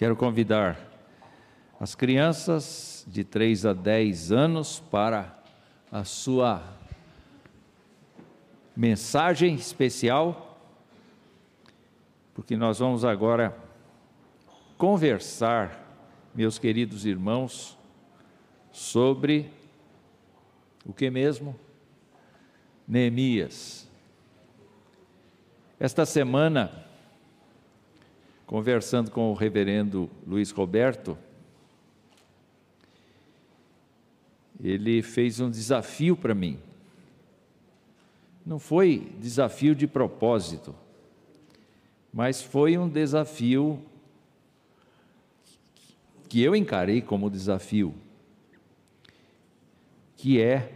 [0.00, 0.80] Quero convidar
[1.78, 5.38] as crianças de 3 a 10 anos para
[5.92, 6.62] a sua
[8.74, 10.58] mensagem especial,
[12.32, 13.54] porque nós vamos agora
[14.78, 15.86] conversar,
[16.34, 17.76] meus queridos irmãos,
[18.72, 19.52] sobre
[20.86, 21.54] o que mesmo?
[22.88, 23.86] Neemias.
[25.78, 26.86] Esta semana,
[28.50, 31.16] conversando com o reverendo Luiz Roberto,
[34.60, 36.58] ele fez um desafio para mim.
[38.44, 40.74] Não foi desafio de propósito,
[42.12, 43.80] mas foi um desafio
[46.28, 47.94] que eu encarei como desafio,
[50.16, 50.72] que é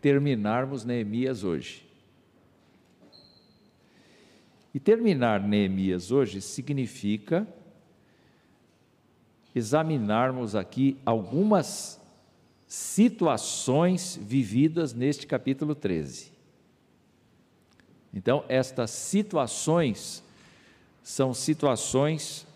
[0.00, 1.85] terminarmos Neemias hoje.
[4.76, 7.48] E terminar Neemias hoje significa
[9.54, 11.98] examinarmos aqui algumas
[12.66, 16.30] situações vividas neste capítulo 13.
[18.12, 20.22] Então, estas situações
[21.02, 22.46] são situações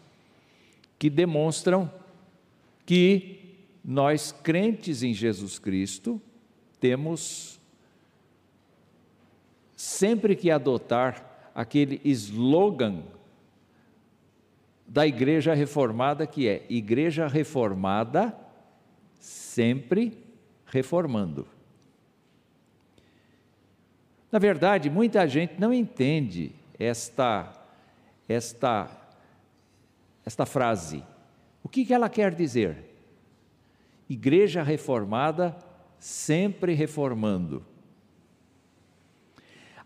[0.98, 1.90] que demonstram
[2.84, 6.20] que nós, crentes em Jesus Cristo,
[6.78, 7.58] temos
[9.74, 13.02] sempre que adotar aquele slogan
[14.86, 18.36] da Igreja Reformada que é Igreja Reformada
[19.18, 20.18] sempre
[20.66, 21.46] reformando.
[24.32, 27.52] Na verdade, muita gente não entende esta
[28.28, 28.88] esta
[30.24, 31.02] esta frase.
[31.62, 32.90] O que, que ela quer dizer?
[34.08, 35.56] Igreja reformada
[35.98, 37.64] sempre reformando.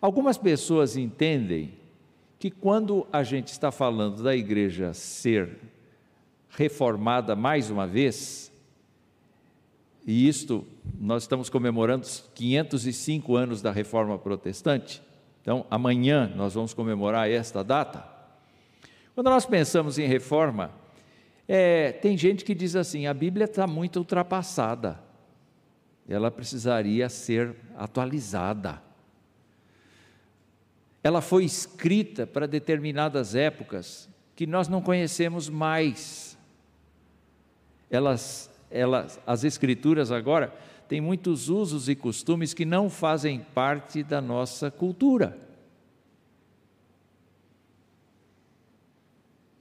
[0.04, 1.72] Algumas pessoas entendem
[2.38, 5.56] que quando a gente está falando da igreja ser
[6.50, 8.52] reformada mais uma vez,
[10.06, 10.62] e isto
[11.00, 15.02] nós estamos comemorando 505 anos da reforma protestante,
[15.40, 18.06] então amanhã nós vamos comemorar esta data.
[19.14, 20.70] Quando nós pensamos em reforma,
[21.48, 25.00] é, tem gente que diz assim: a Bíblia está muito ultrapassada,
[26.06, 28.83] ela precisaria ser atualizada
[31.04, 36.38] ela foi escrita para determinadas épocas que nós não conhecemos mais.
[37.90, 40.48] Elas, elas, as escrituras agora
[40.88, 45.38] têm muitos usos e costumes que não fazem parte da nossa cultura.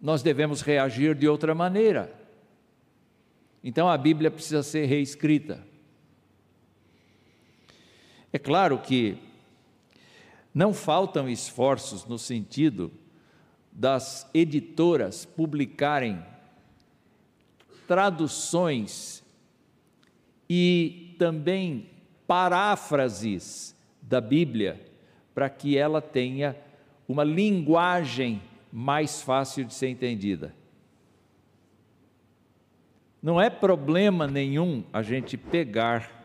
[0.01, 2.09] Nós devemos reagir de outra maneira.
[3.61, 5.61] Então a Bíblia precisa ser reescrita.
[8.31, 9.17] É claro que
[10.53, 12.91] não faltam esforços no sentido
[13.71, 16.23] das editoras publicarem
[17.87, 19.23] traduções
[20.47, 21.89] e também
[22.27, 24.85] paráfrases da Bíblia
[25.33, 26.55] para que ela tenha
[27.07, 28.41] uma linguagem
[28.71, 30.53] mais fácil de ser entendida.
[33.21, 36.23] Não é problema nenhum a gente pegar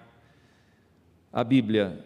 [1.33, 2.05] a Bíblia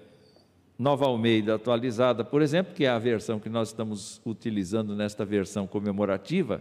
[0.82, 5.64] Nova Almeida atualizada, por exemplo, que é a versão que nós estamos utilizando nesta versão
[5.64, 6.60] comemorativa,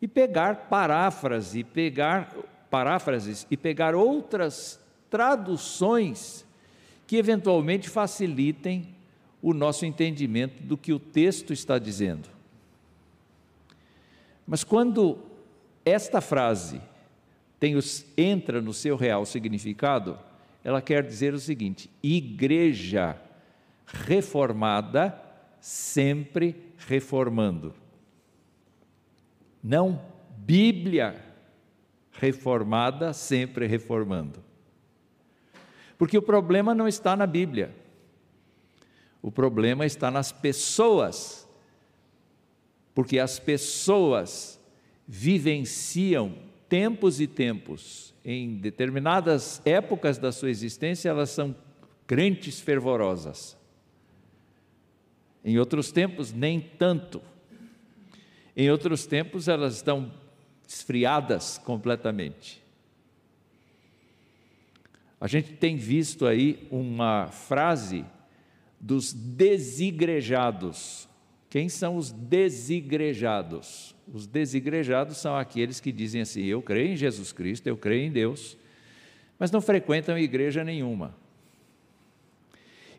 [0.00, 2.36] e pegar paráfrase, pegar
[2.70, 4.80] paráfrases e pegar outras
[5.10, 6.46] traduções
[7.04, 8.94] que eventualmente facilitem
[9.42, 12.28] o nosso entendimento do que o texto está dizendo.
[14.46, 15.18] Mas quando
[15.84, 16.80] esta frase
[17.76, 20.16] os, entra no seu real significado,
[20.62, 23.20] ela quer dizer o seguinte: igreja
[23.86, 25.20] reformada,
[25.60, 27.74] sempre reformando.
[29.62, 30.02] Não
[30.38, 31.22] Bíblia
[32.12, 34.42] reformada, sempre reformando.
[35.96, 37.74] Porque o problema não está na Bíblia.
[39.22, 41.48] O problema está nas pessoas.
[42.92, 44.60] Porque as pessoas
[45.06, 46.34] vivenciam
[46.68, 51.54] tempos e tempos, em determinadas épocas da sua existência, elas são
[52.06, 53.56] crentes fervorosas.
[55.44, 57.20] Em outros tempos, nem tanto.
[58.56, 60.12] Em outros tempos, elas estão
[60.68, 62.62] esfriadas completamente.
[65.20, 68.04] A gente tem visto aí uma frase
[68.80, 71.08] dos desigrejados.
[71.48, 73.94] Quem são os desigrejados?
[74.12, 78.10] Os desigrejados são aqueles que dizem assim: Eu creio em Jesus Cristo, eu creio em
[78.10, 78.56] Deus,
[79.38, 81.14] mas não frequentam igreja nenhuma.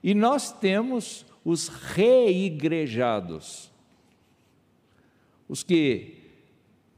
[0.02, 3.72] E nós temos os reigrejados,
[5.48, 6.24] os que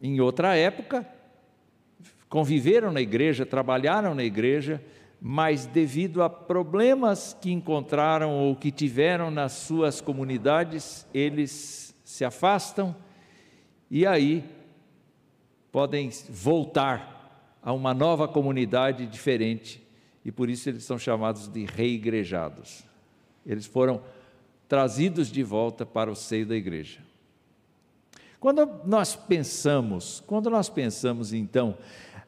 [0.02, 1.08] em outra época,
[2.30, 4.82] conviveram na igreja, trabalharam na igreja,
[5.22, 12.96] mas devido a problemas que encontraram ou que tiveram nas suas comunidades, eles se afastam
[13.90, 14.44] e aí
[15.72, 19.82] podem voltar a uma nova comunidade diferente
[20.24, 22.84] e por isso eles são chamados de reigrejados.
[23.46, 24.02] Eles foram
[24.68, 27.00] trazidos de volta para o seio da igreja.
[28.40, 31.78] Quando nós pensamos, quando nós pensamos então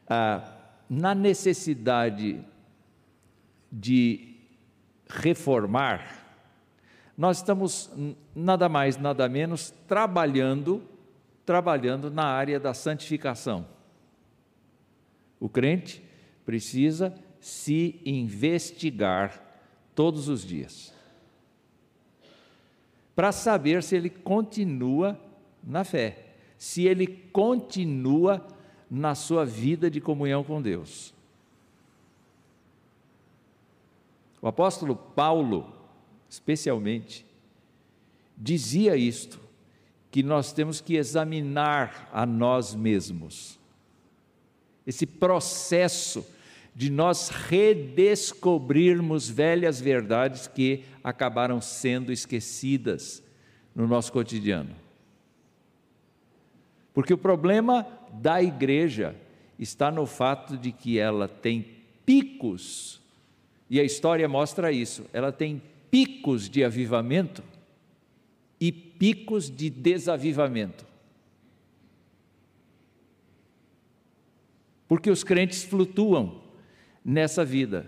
[0.07, 0.51] ah,
[0.89, 2.43] na necessidade
[3.71, 4.35] de
[5.07, 6.25] reformar,
[7.17, 7.91] nós estamos
[8.35, 10.83] nada mais, nada menos trabalhando,
[11.45, 13.67] trabalhando na área da santificação.
[15.39, 16.03] O crente
[16.45, 19.43] precisa se investigar
[19.93, 20.96] todos os dias
[23.17, 25.19] para saber se ele continua
[25.63, 28.45] na fé, se ele continua
[28.91, 31.15] na sua vida de comunhão com Deus.
[34.39, 35.73] O apóstolo Paulo,
[36.29, 37.25] especialmente,
[38.37, 39.39] dizia isto,
[40.11, 43.59] que nós temos que examinar a nós mesmos.
[44.85, 46.23] Esse processo
[46.77, 53.23] de nós redescobrirmos velhas verdades que acabaram sendo esquecidas
[53.73, 54.75] no nosso cotidiano.
[56.93, 59.15] Porque o problema da igreja
[59.57, 61.65] está no fato de que ela tem
[62.05, 63.01] picos,
[63.67, 65.59] e a história mostra isso, ela tem
[65.89, 67.43] picos de avivamento
[68.61, 70.85] e picos de desavivamento.
[74.87, 76.45] Porque os crentes flutuam
[77.07, 77.85] nessa vida.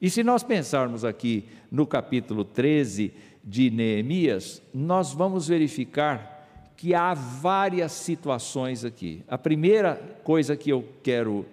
[0.00, 3.12] E se nós pensarmos aqui no capítulo 13
[3.42, 9.24] de Neemias, nós vamos verificar que há várias situações aqui.
[9.26, 11.46] A primeira coisa que eu quero uh,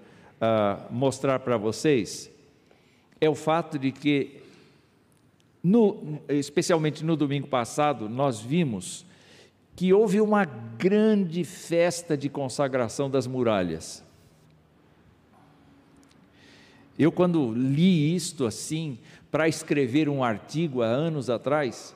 [0.92, 2.32] mostrar para vocês
[3.20, 4.42] é o fato de que,
[5.64, 9.06] no, especialmente no domingo passado, nós vimos
[9.76, 14.08] que houve uma grande festa de consagração das muralhas.
[17.00, 19.00] Eu, quando li isto assim,
[19.32, 21.96] para escrever um artigo há anos atrás,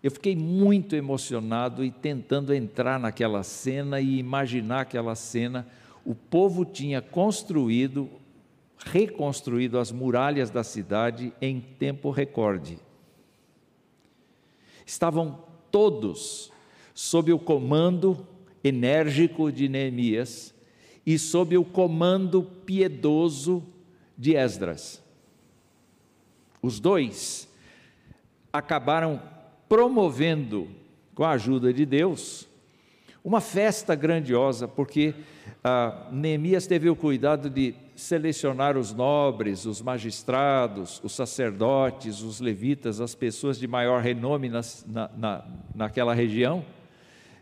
[0.00, 5.66] eu fiquei muito emocionado e tentando entrar naquela cena e imaginar aquela cena.
[6.04, 8.08] O povo tinha construído,
[8.78, 12.78] reconstruído as muralhas da cidade em tempo recorde.
[14.86, 16.52] Estavam todos
[16.94, 18.24] sob o comando
[18.62, 20.54] enérgico de Neemias
[21.04, 23.71] e sob o comando piedoso
[24.22, 25.02] de Esdras.
[26.62, 27.48] Os dois
[28.52, 29.20] acabaram
[29.68, 30.68] promovendo,
[31.12, 32.48] com a ajuda de Deus,
[33.24, 35.12] uma festa grandiosa, porque
[35.64, 43.00] ah, Neemias teve o cuidado de selecionar os nobres, os magistrados, os sacerdotes, os levitas,
[43.00, 44.60] as pessoas de maior renome na,
[45.16, 46.64] na, naquela região,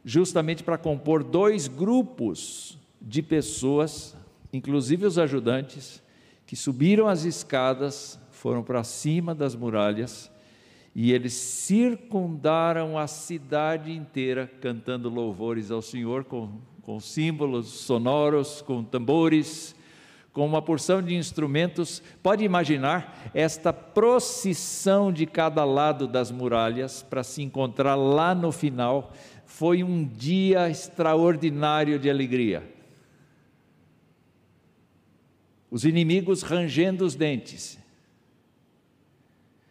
[0.02, 4.16] justamente para compor dois grupos de pessoas,
[4.50, 6.02] inclusive os ajudantes,
[6.50, 10.28] que subiram as escadas, foram para cima das muralhas
[10.92, 18.82] e eles circundaram a cidade inteira cantando louvores ao Senhor com, com símbolos sonoros, com
[18.82, 19.76] tambores,
[20.32, 22.02] com uma porção de instrumentos.
[22.20, 29.12] Pode imaginar esta procissão de cada lado das muralhas para se encontrar lá no final.
[29.46, 32.79] Foi um dia extraordinário de alegria.
[35.70, 37.78] Os inimigos rangendo os dentes,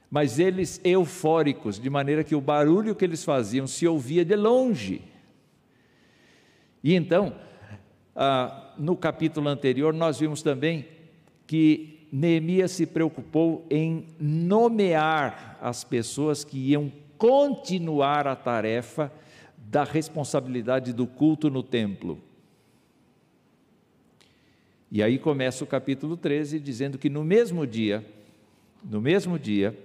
[0.09, 5.01] mas eles eufóricos, de maneira que o barulho que eles faziam se ouvia de longe.
[6.83, 7.35] E então,
[8.15, 10.87] ah, no capítulo anterior, nós vimos também
[11.45, 19.11] que Neemias se preocupou em nomear as pessoas que iam continuar a tarefa
[19.57, 22.19] da responsabilidade do culto no templo.
[24.91, 28.05] E aí começa o capítulo 13 dizendo que no mesmo dia,
[28.83, 29.75] no mesmo dia,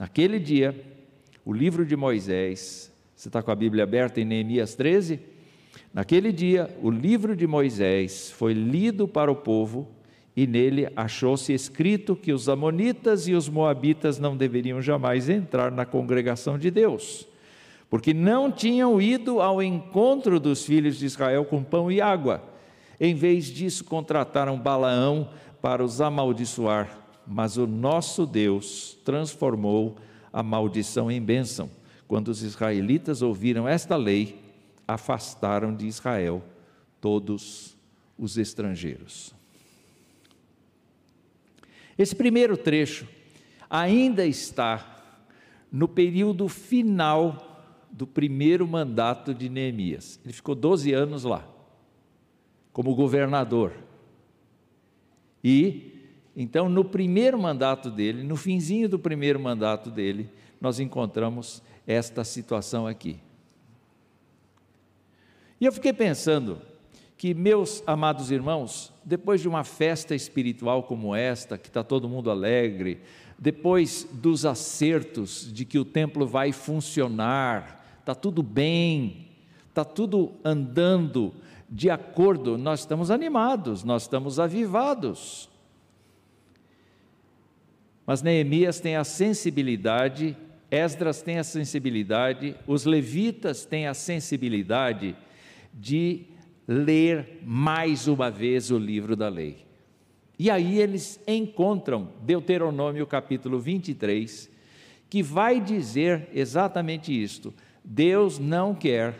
[0.00, 0.74] Naquele dia,
[1.44, 5.20] o livro de Moisés, você está com a Bíblia aberta em Neemias 13?
[5.92, 9.86] Naquele dia, o livro de Moisés foi lido para o povo
[10.34, 15.84] e nele achou-se escrito que os Amonitas e os Moabitas não deveriam jamais entrar na
[15.84, 17.28] congregação de Deus,
[17.90, 22.42] porque não tinham ido ao encontro dos filhos de Israel com pão e água.
[23.00, 25.30] Em vez disso, contrataram Balaão
[25.60, 27.00] para os amaldiçoar
[27.32, 29.96] mas o nosso Deus transformou
[30.32, 31.70] a maldição em bênção,
[32.08, 34.40] quando os israelitas ouviram esta lei,
[34.86, 36.42] afastaram de Israel
[37.00, 37.76] todos
[38.18, 39.32] os estrangeiros.
[41.96, 43.06] Esse primeiro trecho
[43.68, 45.04] ainda está
[45.70, 47.46] no período final
[47.92, 50.18] do primeiro mandato de Neemias.
[50.24, 51.46] Ele ficou 12 anos lá,
[52.72, 53.72] como governador.
[55.42, 55.92] E,
[56.36, 62.86] então, no primeiro mandato dele, no finzinho do primeiro mandato dele, nós encontramos esta situação
[62.86, 63.18] aqui.
[65.60, 66.60] E eu fiquei pensando
[67.16, 72.30] que, meus amados irmãos, depois de uma festa espiritual como esta, que está todo mundo
[72.30, 73.00] alegre,
[73.38, 79.28] depois dos acertos de que o templo vai funcionar, está tudo bem,
[79.68, 81.34] está tudo andando
[81.70, 85.48] de acordo, nós estamos animados, nós estamos avivados.
[88.04, 90.36] Mas Neemias tem a sensibilidade
[90.70, 95.16] Esdras tem a sensibilidade, os levitas têm a sensibilidade
[95.74, 96.26] de
[96.66, 99.66] ler mais uma vez o livro da lei.
[100.38, 104.48] E aí eles encontram Deuteronômio capítulo 23,
[105.10, 107.52] que vai dizer exatamente isto:
[107.84, 109.18] Deus não quer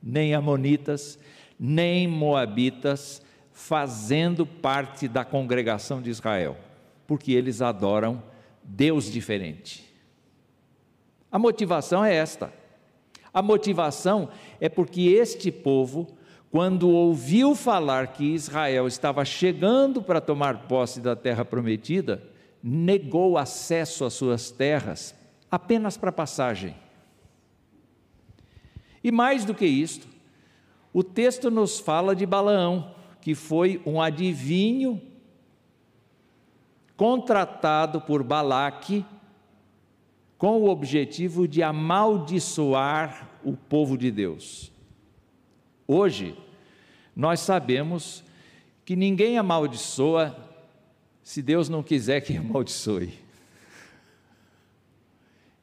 [0.00, 1.18] nem Amonitas,
[1.58, 3.22] nem Moabitas
[3.52, 6.56] fazendo parte da congregação de Israel,
[7.06, 8.22] porque eles adoram
[8.62, 9.84] Deus diferente.
[11.30, 12.52] A motivação é esta.
[13.32, 14.28] A motivação
[14.60, 16.06] é porque este povo,
[16.50, 22.22] quando ouviu falar que Israel estava chegando para tomar posse da terra prometida,
[22.62, 25.14] negou acesso às suas terras
[25.50, 26.74] apenas para passagem.
[29.02, 30.08] E mais do que isto,
[30.96, 34.98] o texto nos fala de Balaão, que foi um adivinho
[36.96, 39.04] contratado por Balaque
[40.38, 44.72] com o objetivo de amaldiçoar o povo de Deus.
[45.86, 46.34] Hoje,
[47.14, 48.24] nós sabemos
[48.82, 50.34] que ninguém amaldiçoa
[51.22, 53.12] se Deus não quiser que amaldiçoe.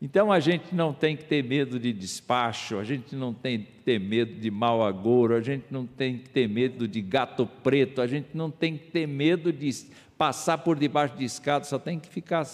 [0.04, 3.72] Então a gente não tem que ter medo de despacho, a gente não tem que
[3.86, 8.02] ter medo de mau agouro, a gente não tem que ter medo de gato preto,
[8.02, 9.72] a gente não tem que ter medo de
[10.18, 12.46] passar por debaixo de escada, só tem que ficar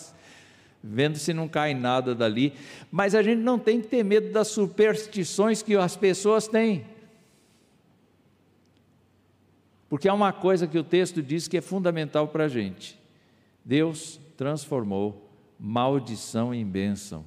[0.83, 2.53] vendo se não cai nada dali.
[2.91, 6.85] Mas a gente não tem que ter medo das superstições que as pessoas têm.
[9.89, 12.95] Porque há uma coisa que o texto diz que é fundamental para a gente:
[13.65, 15.27] Deus transformou
[15.59, 17.25] maldição em bênção.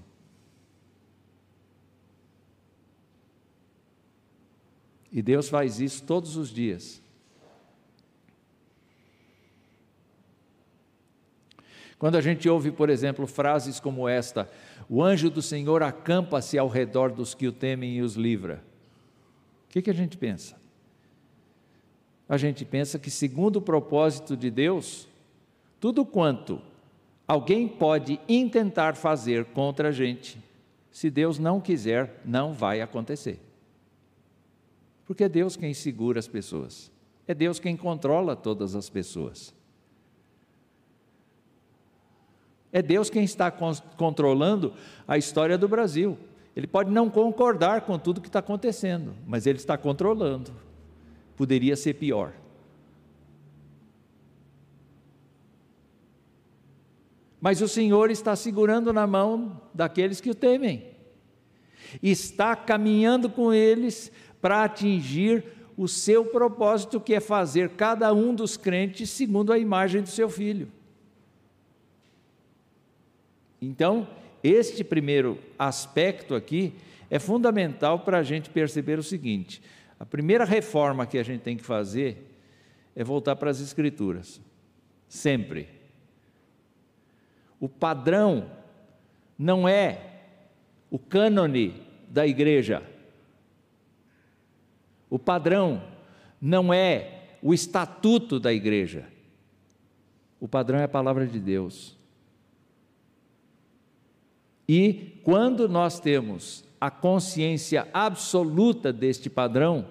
[5.13, 7.03] E Deus faz isso todos os dias.
[11.99, 14.51] Quando a gente ouve, por exemplo, frases como esta:
[14.89, 18.65] O anjo do Senhor acampa-se ao redor dos que o temem e os livra.
[19.67, 20.57] O que, que a gente pensa?
[22.29, 25.07] A gente pensa que, segundo o propósito de Deus,
[25.79, 26.61] tudo quanto
[27.29, 30.43] alguém pode intentar fazer contra a gente,
[30.91, 33.39] se Deus não quiser, não vai acontecer.
[35.13, 36.91] Porque é Deus quem segura as pessoas,
[37.29, 39.55] é Deus quem controla todas as pessoas.
[42.73, 44.73] É Deus quem está controlando
[45.07, 46.17] a história do Brasil.
[46.57, 50.51] Ele pode não concordar com tudo que está acontecendo, mas ele está controlando.
[51.37, 52.33] Poderia ser pior.
[57.39, 60.91] Mas o Senhor está segurando na mão daqueles que o temem,
[62.03, 64.11] está caminhando com eles
[64.43, 65.45] para atingir
[65.77, 70.29] o seu propósito, que é fazer cada um dos crentes segundo a imagem do seu
[70.29, 70.69] filho.
[73.61, 74.09] Então,
[74.43, 76.75] este primeiro aspecto aqui
[77.09, 79.63] é fundamental para a gente perceber o seguinte:
[79.99, 82.37] a primeira reforma que a gente tem que fazer
[82.95, 84.41] é voltar para as Escrituras,
[85.09, 85.69] sempre.
[87.61, 88.51] O padrão
[89.39, 90.11] não é
[90.91, 92.83] o cânone da igreja,
[95.13, 95.83] o padrão
[96.41, 99.07] não é o estatuto da igreja,
[100.41, 101.95] o padrão é a palavra de Deus.
[104.67, 109.87] E quando nós temos a consciência absoluta deste padrão,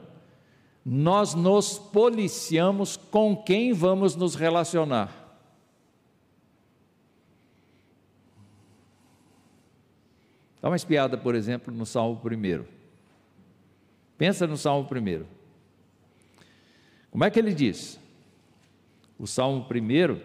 [0.84, 5.38] nós nos policiamos com quem vamos nos relacionar.
[10.60, 12.81] Dá uma espiada, por exemplo, no Salmo 1.
[14.22, 15.24] Pensa no Salmo 1.
[17.10, 18.00] Como é que ele diz?
[19.18, 20.22] O Salmo 1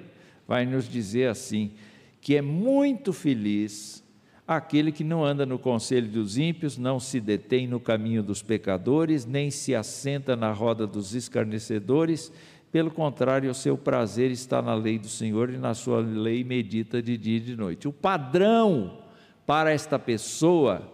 [0.46, 1.72] vai nos dizer assim:
[2.20, 4.04] que é muito feliz
[4.46, 9.24] Aquele que não anda no conselho dos ímpios, não se detém no caminho dos pecadores,
[9.24, 12.30] nem se assenta na roda dos escarnecedores,
[12.70, 17.00] pelo contrário, o seu prazer está na lei do Senhor e na sua lei medita
[17.00, 17.88] de dia e de noite.
[17.88, 18.98] O padrão
[19.46, 20.92] para esta pessoa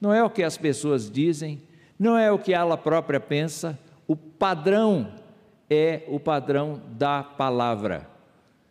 [0.00, 1.60] não é o que as pessoas dizem,
[1.98, 5.12] não é o que ela própria pensa, o padrão
[5.68, 8.08] é o padrão da palavra.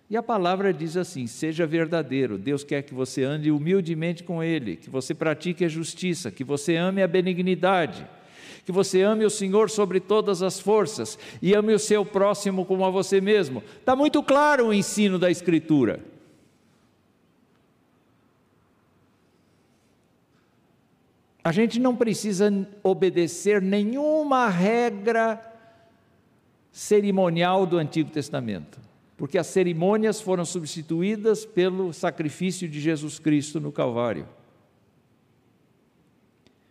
[0.09, 2.37] E a palavra diz assim: seja verdadeiro.
[2.37, 6.75] Deus quer que você ande humildemente com Ele, que você pratique a justiça, que você
[6.75, 8.07] ame a benignidade,
[8.63, 12.85] que você ame o Senhor sobre todas as forças e ame o seu próximo como
[12.85, 13.63] a você mesmo.
[13.79, 15.99] Está muito claro o ensino da Escritura.
[21.45, 25.39] A gente não precisa obedecer nenhuma regra
[26.71, 28.79] cerimonial do Antigo Testamento,
[29.15, 34.27] porque as cerimônias foram substituídas pelo sacrifício de Jesus Cristo no Calvário.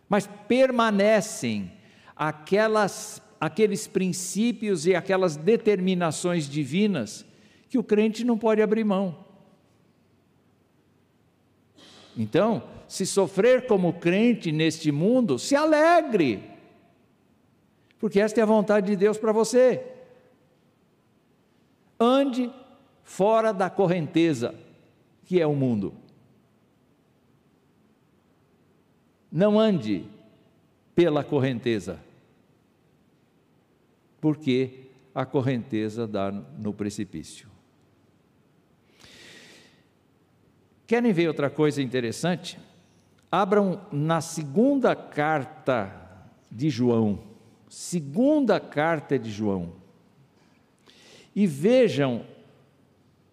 [0.09, 1.71] Mas permanecem
[2.13, 7.25] aquelas, aqueles princípios e aquelas determinações divinas
[7.69, 9.23] que o crente não pode abrir mão.
[12.17, 16.43] Então, se sofrer como crente neste mundo, se alegre,
[17.99, 19.83] porque esta é a vontade de Deus para você.
[21.99, 22.51] Ande
[23.03, 24.53] fora da correnteza
[25.23, 25.93] que é o mundo.
[29.31, 30.05] Não ande
[30.93, 31.99] pela correnteza,
[34.21, 37.49] porque a correnteza dá no precipício.
[40.87, 42.59] Querem ver outra coisa interessante?
[43.31, 45.93] Abram na segunda carta
[46.51, 47.23] de João,
[47.67, 49.73] segunda carta de João,
[51.35, 52.25] e vejam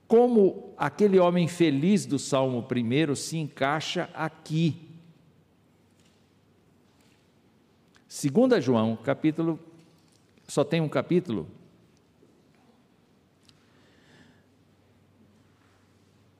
[0.08, 4.90] como aquele homem feliz do Salmo 1 se encaixa aqui.
[8.06, 9.58] Segunda João, capítulo,
[10.46, 11.48] só tem um capítulo.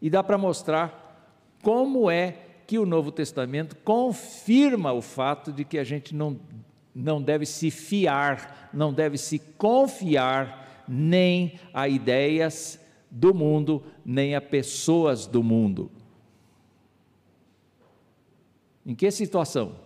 [0.02, 5.76] E dá para mostrar como é que o Novo Testamento confirma o fato de que
[5.76, 6.40] a gente não,
[6.94, 12.80] não deve se fiar, não deve se confiar nem a ideias
[13.10, 15.90] do mundo, nem a pessoas do mundo.
[18.86, 19.76] Em que situação?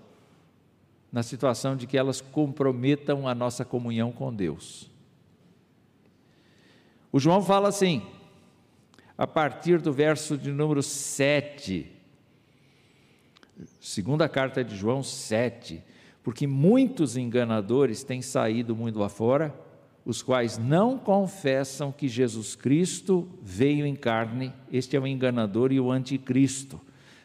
[1.10, 4.88] Na situação de que elas comprometam a nossa comunhão com Deus.
[7.10, 8.06] O João fala assim,
[9.18, 11.95] a partir do verso de número 7
[13.80, 15.82] Segunda carta de João 7,
[16.22, 19.54] porque muitos enganadores têm saído muito afora,
[20.04, 25.80] os quais não confessam que Jesus Cristo veio em carne, este é o enganador e
[25.80, 26.80] o anticristo.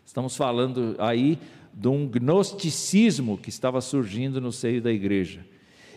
[0.05, 1.37] Estamos falando aí
[1.73, 5.45] de um gnosticismo que estava surgindo no seio da igreja.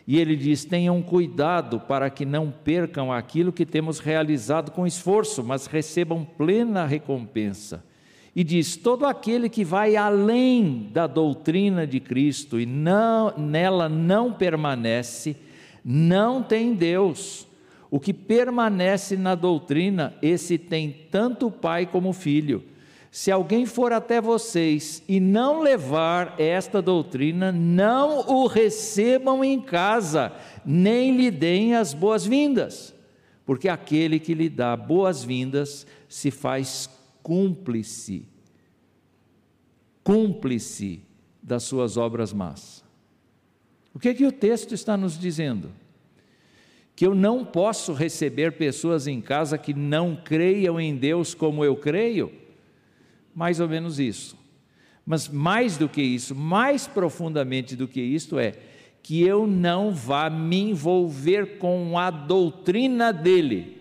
[0.06, 5.42] E ele diz: tenham cuidado para que não percam aquilo que temos realizado com esforço,
[5.42, 7.82] mas recebam plena recompensa
[8.34, 14.32] e diz: todo aquele que vai além da doutrina de Cristo e não, nela não
[14.32, 15.36] permanece,
[15.84, 17.46] não tem Deus.
[17.90, 22.64] O que permanece na doutrina, esse tem tanto pai como filho.
[23.08, 30.32] Se alguém for até vocês e não levar esta doutrina, não o recebam em casa,
[30.66, 32.92] nem lhe deem as boas-vindas,
[33.46, 36.90] porque aquele que lhe dá boas-vindas se faz
[37.24, 38.28] cúmplice,
[40.04, 41.00] cúmplice
[41.42, 42.84] das suas obras más.
[43.94, 45.72] O que é que o texto está nos dizendo?
[46.94, 51.74] Que eu não posso receber pessoas em casa que não creiam em Deus como eu
[51.76, 52.30] creio?
[53.34, 54.36] Mais ou menos isso.
[55.06, 58.52] Mas mais do que isso, mais profundamente do que isto é,
[59.02, 63.73] que eu não vá me envolver com a doutrina dele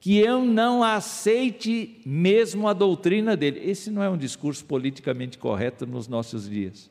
[0.00, 3.60] que eu não aceite mesmo a doutrina dele.
[3.68, 6.90] Esse não é um discurso politicamente correto nos nossos dias,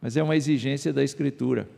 [0.00, 1.68] mas é uma exigência da Escritura.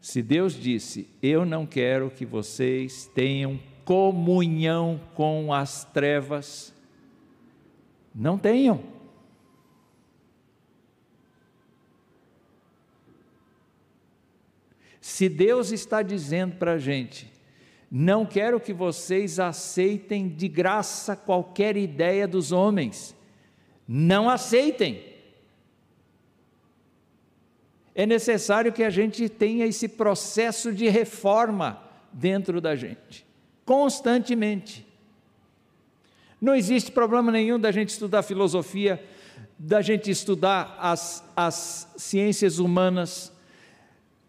[0.00, 6.74] Se Deus disse: Eu não quero que vocês tenham comunhão com as trevas,
[8.14, 8.95] não tenham.
[15.06, 17.32] Se Deus está dizendo para a gente,
[17.88, 23.14] não quero que vocês aceitem de graça qualquer ideia dos homens,
[23.86, 25.00] não aceitem.
[27.94, 31.80] É necessário que a gente tenha esse processo de reforma
[32.12, 33.24] dentro da gente,
[33.64, 34.84] constantemente.
[36.40, 39.00] Não existe problema nenhum da gente estudar filosofia,
[39.56, 43.32] da gente estudar as, as ciências humanas,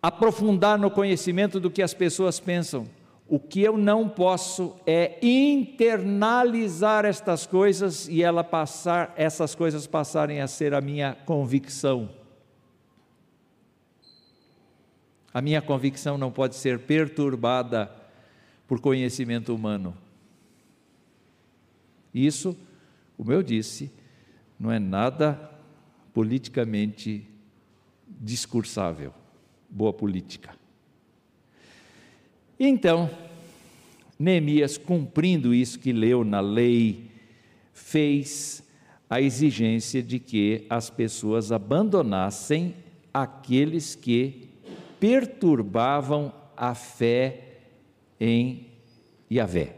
[0.07, 2.87] aprofundar no conhecimento do que as pessoas pensam.
[3.27, 10.39] O que eu não posso é internalizar estas coisas e ela passar, essas coisas passarem
[10.39, 12.09] a ser a minha convicção.
[15.33, 17.91] A minha convicção não pode ser perturbada
[18.65, 19.93] por conhecimento humano.
[22.13, 22.57] Isso,
[23.17, 23.91] como eu disse,
[24.57, 25.51] não é nada
[26.13, 27.27] politicamente
[28.07, 29.13] discursável,
[29.77, 30.55] boa política.
[32.59, 33.09] Então,
[34.17, 37.11] Neemias, cumprindo isso que leu na lei,
[37.71, 38.63] fez
[39.07, 42.73] a exigência de que as pessoas abandonassem
[43.13, 44.49] aqueles que
[44.99, 47.59] perturbavam a fé
[48.19, 48.65] em
[49.31, 49.75] Yahvé.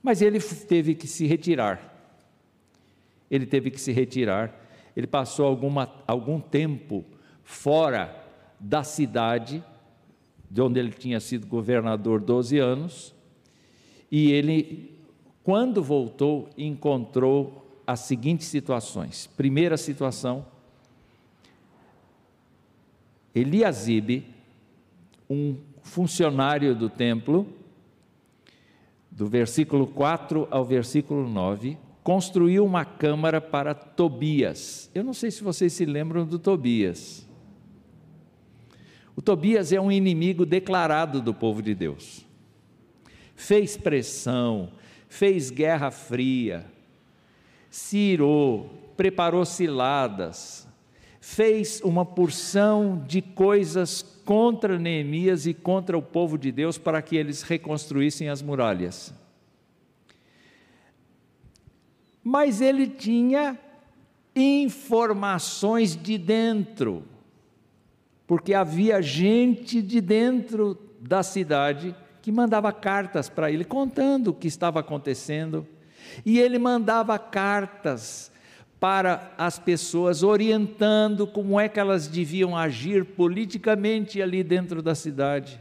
[0.00, 1.88] Mas ele teve que se retirar.
[3.28, 4.54] Ele teve que se retirar.
[4.96, 7.04] Ele passou alguma, algum tempo
[7.50, 8.16] fora
[8.60, 9.62] da cidade,
[10.48, 13.12] de onde ele tinha sido governador 12 anos,
[14.10, 14.96] e ele,
[15.42, 19.26] quando voltou, encontrou as seguintes situações.
[19.26, 20.46] Primeira situação,
[23.34, 24.26] Eliasibe,
[25.28, 27.46] um funcionário do templo,
[29.10, 34.88] do versículo 4 ao versículo 9, construiu uma câmara para Tobias.
[34.94, 37.28] Eu não sei se vocês se lembram do Tobias.
[39.20, 42.24] O Tobias é um inimigo declarado do povo de Deus.
[43.36, 44.72] Fez pressão,
[45.10, 46.64] fez guerra fria,
[47.68, 50.66] se irou, preparou ciladas,
[51.20, 57.14] fez uma porção de coisas contra Neemias e contra o povo de Deus para que
[57.14, 59.12] eles reconstruíssem as muralhas.
[62.24, 63.58] Mas ele tinha
[64.34, 67.04] informações de dentro,
[68.30, 74.46] porque havia gente de dentro da cidade que mandava cartas para ele contando o que
[74.46, 75.66] estava acontecendo,
[76.24, 78.30] e ele mandava cartas
[78.78, 85.60] para as pessoas, orientando como é que elas deviam agir politicamente ali dentro da cidade.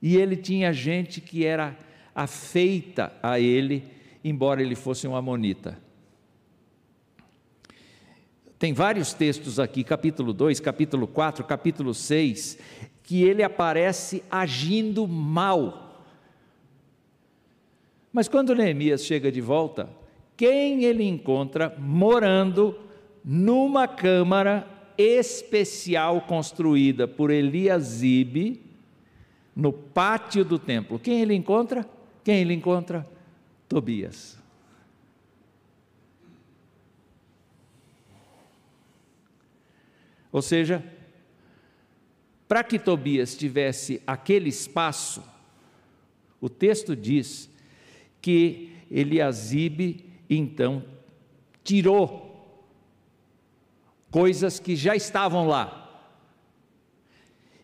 [0.00, 1.76] E ele tinha gente que era
[2.14, 3.84] afeita a ele,
[4.24, 5.84] embora ele fosse um amonita.
[8.58, 12.58] Tem vários textos aqui, capítulo 2, capítulo 4, capítulo 6,
[13.02, 16.04] que ele aparece agindo mal.
[18.10, 19.90] Mas quando Neemias chega de volta,
[20.36, 22.78] quem ele encontra morando
[23.22, 24.66] numa câmara
[24.96, 28.62] especial construída por Eliasibe
[29.54, 30.98] no pátio do templo.
[30.98, 31.86] Quem ele encontra?
[32.24, 33.06] Quem ele encontra?
[33.68, 34.38] Tobias.
[40.36, 40.84] Ou seja,
[42.46, 45.22] para que Tobias tivesse aquele espaço,
[46.38, 47.48] o texto diz
[48.20, 50.84] que Eliasibe então
[51.64, 52.60] tirou
[54.10, 56.06] coisas que já estavam lá.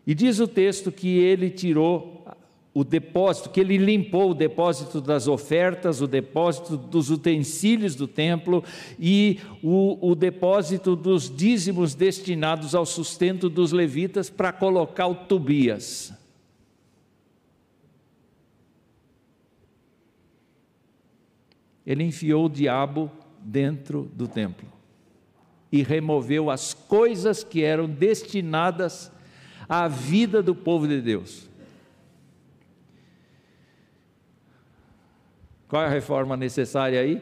[0.07, 2.22] E diz o texto que ele tirou
[2.73, 8.63] o depósito, que ele limpou o depósito das ofertas, o depósito dos utensílios do templo
[8.99, 16.13] e o, o depósito dos dízimos destinados ao sustento dos levitas para colocar o Tobias.
[21.85, 24.67] ele enfiou o diabo dentro do templo
[25.71, 29.11] e removeu as coisas que eram destinadas
[29.67, 31.49] à vida do povo de Deus.
[35.73, 37.19] Qual é a reforma necessária aí?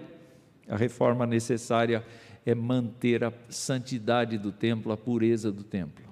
[0.67, 2.05] A reforma necessária
[2.45, 6.03] é manter a santidade do templo, a pureza do templo.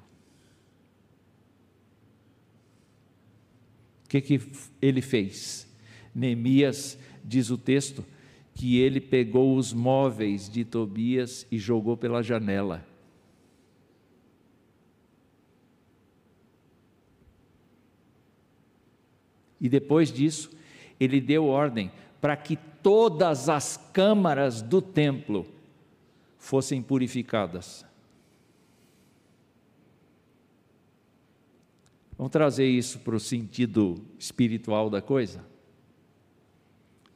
[4.05, 4.41] O que, que
[4.81, 5.67] ele fez?
[6.15, 8.05] Neemias, diz o texto,
[8.55, 12.87] que ele pegou os móveis de Tobias e jogou pela janela.
[19.59, 20.49] E depois disso,
[20.97, 25.45] ele deu ordem para que todas as câmaras do templo
[26.37, 27.85] fossem purificadas.
[32.17, 35.45] Vamos trazer isso para o sentido espiritual da coisa?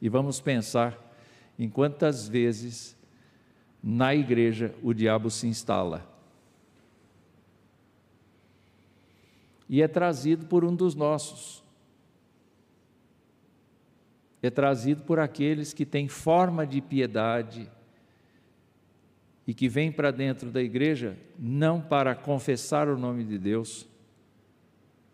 [0.00, 0.98] E vamos pensar
[1.58, 2.96] em quantas vezes
[3.82, 6.10] na igreja o diabo se instala.
[9.68, 11.63] E é trazido por um dos nossos.
[14.46, 17.70] É trazido por aqueles que têm forma de piedade
[19.46, 23.88] e que vêm para dentro da igreja não para confessar o nome de Deus,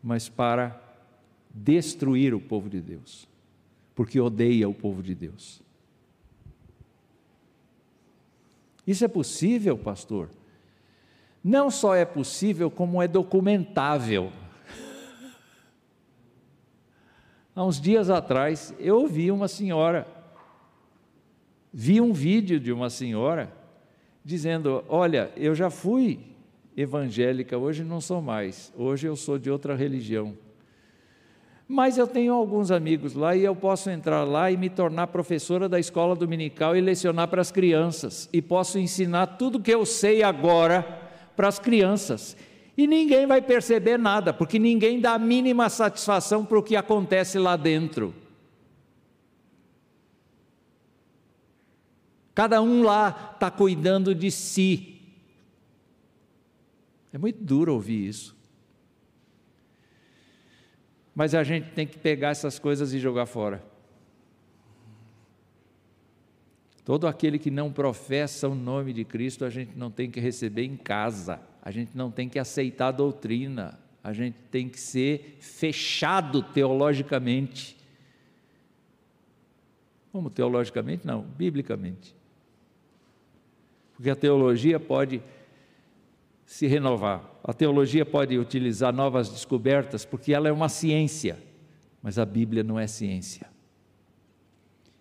[0.03, 0.81] mas para
[1.53, 3.29] destruir o povo de Deus,
[3.95, 5.63] porque odeia o povo de Deus.
[8.87, 10.31] Isso é possível, pastor?
[11.43, 14.33] Não só é possível, como é documentável.
[17.61, 20.07] Há uns dias atrás, eu ouvi uma senhora,
[21.71, 23.53] vi um vídeo de uma senhora
[24.25, 26.21] dizendo: Olha, eu já fui
[26.75, 30.39] evangélica, hoje não sou mais, hoje eu sou de outra religião.
[31.69, 35.69] Mas eu tenho alguns amigos lá e eu posso entrar lá e me tornar professora
[35.69, 38.27] da escola dominical e lecionar para as crianças.
[38.33, 40.81] E posso ensinar tudo que eu sei agora
[41.37, 42.39] para as crianças.
[42.77, 47.39] E ninguém vai perceber nada, porque ninguém dá a mínima satisfação para o que acontece
[47.39, 48.15] lá dentro.
[52.35, 54.99] Cada um lá está cuidando de si.
[57.13, 58.37] É muito duro ouvir isso.
[61.15, 63.63] Mas a gente tem que pegar essas coisas e jogar fora.
[66.85, 70.65] Todo aquele que não professa o nome de Cristo, a gente não tem que receber
[70.65, 75.37] em casa a gente não tem que aceitar a doutrina, a gente tem que ser
[75.41, 77.77] fechado teologicamente.
[80.11, 81.07] Como teologicamente?
[81.07, 82.15] Não, biblicamente.
[83.95, 85.23] Porque a teologia pode
[86.47, 91.39] se renovar, a teologia pode utilizar novas descobertas, porque ela é uma ciência,
[92.03, 93.47] mas a Bíblia não é ciência.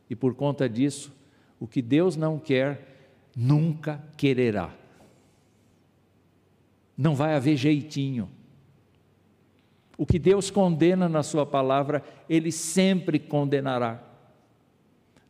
[0.09, 1.11] E por conta disso,
[1.59, 2.97] o que Deus não quer,
[3.35, 4.78] nunca quererá
[6.99, 8.29] não vai haver jeitinho.
[9.97, 14.03] O que Deus condena na Sua palavra, Ele sempre condenará.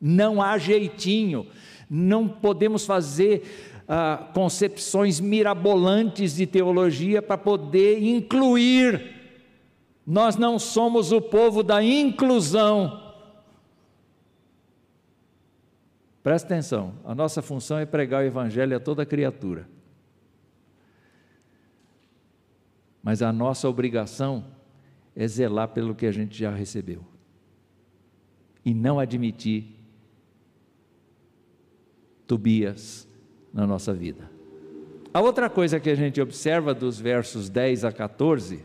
[0.01, 1.45] Não há jeitinho,
[1.87, 9.17] não podemos fazer ah, concepções mirabolantes de teologia para poder incluir.
[10.07, 13.13] Nós não somos o povo da inclusão.
[16.23, 19.67] Presta atenção, a nossa função é pregar o Evangelho a toda criatura.
[23.03, 24.45] Mas a nossa obrigação
[25.15, 27.03] é zelar pelo que a gente já recebeu
[28.63, 29.75] e não admitir
[32.27, 33.07] Tobias
[33.51, 34.29] na nossa vida.
[35.11, 38.63] A outra coisa que a gente observa dos versos 10 a 14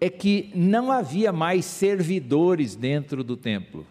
[0.00, 3.84] é que não havia mais servidores dentro do templo.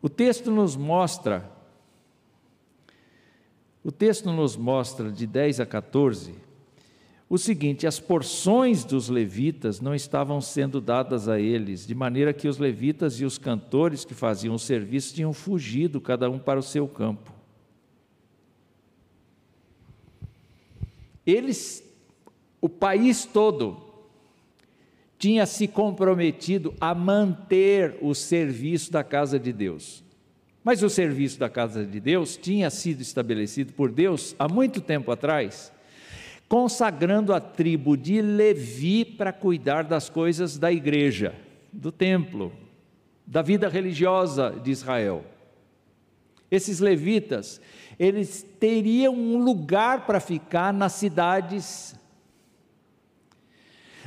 [0.00, 1.50] O texto nos mostra
[3.86, 6.34] o texto nos mostra de 10 a 14
[7.28, 12.48] o seguinte: as porções dos levitas não estavam sendo dadas a eles, de maneira que
[12.48, 16.64] os levitas e os cantores que faziam o serviço tinham fugido, cada um para o
[16.64, 17.32] seu campo.
[21.24, 21.84] Eles,
[22.60, 23.76] o país todo,
[25.16, 30.05] tinha se comprometido a manter o serviço da casa de Deus.
[30.66, 35.12] Mas o serviço da casa de Deus tinha sido estabelecido por Deus há muito tempo
[35.12, 35.70] atrás,
[36.48, 41.36] consagrando a tribo de Levi para cuidar das coisas da igreja,
[41.72, 42.52] do templo,
[43.24, 45.24] da vida religiosa de Israel.
[46.50, 47.60] Esses levitas,
[47.96, 51.94] eles teriam um lugar para ficar nas cidades,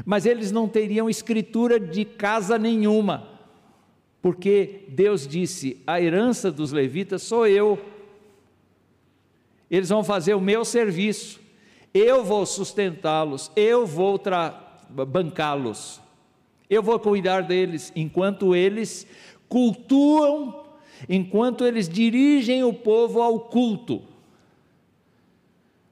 [0.04, 3.39] mas eles não teriam escritura de casa nenhuma
[4.22, 7.80] porque Deus disse: a herança dos levitas sou eu,
[9.70, 11.40] eles vão fazer o meu serviço,
[11.94, 14.22] eu vou sustentá-los, eu vou
[14.90, 16.02] bancá-los,
[16.70, 19.08] eu vou cuidar deles, enquanto eles
[19.48, 20.64] cultuam,
[21.08, 24.02] enquanto eles dirigem o povo ao culto.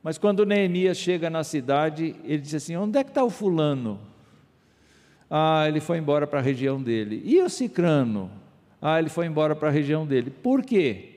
[0.03, 3.99] Mas quando Neemias chega na cidade, ele diz assim: onde é que está o fulano?
[5.29, 7.21] Ah, ele foi embora para a região dele.
[7.25, 8.31] E o cicrano?
[8.81, 10.29] Ah, ele foi embora para a região dele.
[10.29, 11.15] Por quê?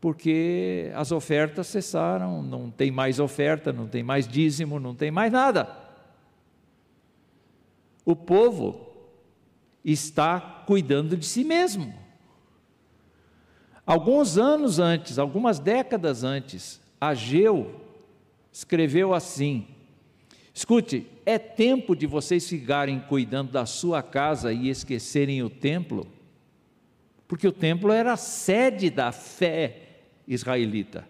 [0.00, 5.32] Porque as ofertas cessaram, não tem mais oferta, não tem mais dízimo, não tem mais
[5.32, 5.68] nada.
[8.04, 8.88] O povo
[9.84, 11.92] está cuidando de si mesmo.
[13.84, 17.80] Alguns anos antes, algumas décadas antes, Ageu
[18.52, 19.66] escreveu assim:
[20.58, 26.04] Escute, é tempo de vocês ficarem cuidando da sua casa e esquecerem o templo,
[27.28, 31.06] porque o templo era a sede da fé israelita.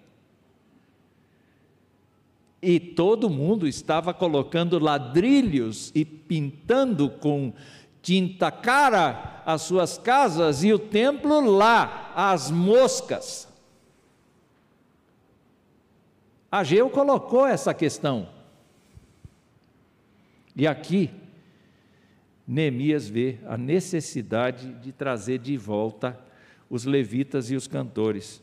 [2.60, 7.54] e todo mundo estava colocando ladrilhos e pintando com
[8.02, 13.48] tinta cara as suas casas e o templo lá, as moscas.
[16.52, 18.36] Ageu colocou essa questão.
[20.58, 21.08] E aqui,
[22.44, 26.18] Neemias vê a necessidade de trazer de volta
[26.68, 28.42] os levitas e os cantores.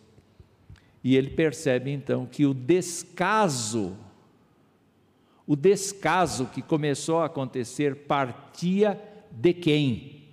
[1.03, 3.97] E ele percebe então que o descaso,
[5.45, 8.97] o descaso que começou a acontecer partia
[9.29, 10.23] de quem?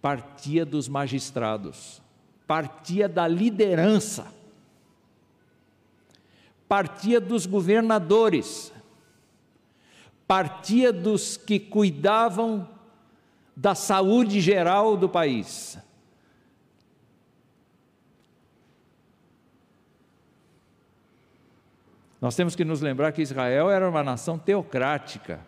[0.00, 2.00] Partia dos magistrados,
[2.46, 4.32] partia da liderança,
[6.66, 8.72] partia dos governadores,
[10.28, 12.68] partia dos que cuidavam
[13.56, 15.78] da saúde geral do país.
[22.20, 25.40] Nós temos que nos lembrar que Israel era uma nação teocrática,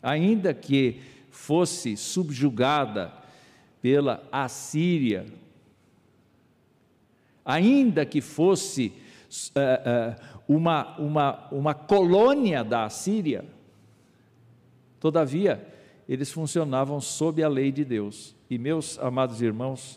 [0.00, 3.12] ainda que fosse subjugada
[3.82, 5.26] pela Assíria,
[7.44, 8.92] ainda que fosse
[9.56, 13.44] uh, uh, uma, uma, uma colônia da Assíria,
[15.04, 15.62] todavia,
[16.08, 18.34] eles funcionavam sob a lei de Deus.
[18.48, 19.96] E, meus amados irmãos,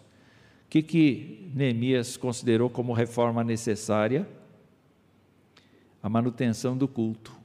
[0.66, 4.28] o que, que Neemias considerou como reforma necessária?
[6.02, 7.36] a manutenção do culto.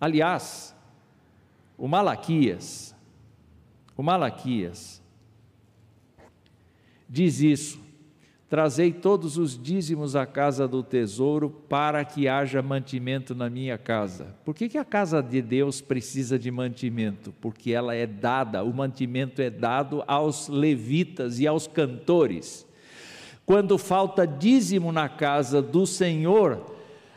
[0.00, 0.74] Aliás,
[1.76, 2.96] o Malaquias,
[3.96, 5.00] o Malaquias
[7.08, 7.80] diz isso:
[8.48, 14.34] Trazei todos os dízimos à casa do tesouro para que haja mantimento na minha casa.
[14.44, 17.34] Por que, que a casa de Deus precisa de mantimento?
[17.40, 22.66] Porque ela é dada, o mantimento é dado aos levitas e aos cantores
[23.48, 26.66] quando falta dízimo na casa do Senhor,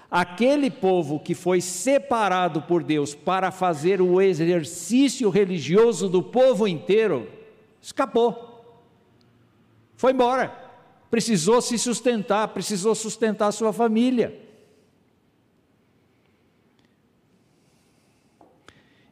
[0.10, 7.28] aquele povo que foi separado por Deus para fazer o exercício religioso do povo inteiro,
[7.82, 8.80] escapou,
[9.98, 10.56] foi embora,
[11.12, 14.40] precisou se sustentar, precisou sustentar sua família.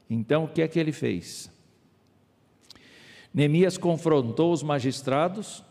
[0.09, 1.51] Então o que é que ele fez?
[3.31, 5.63] Neemias confrontou os magistrados,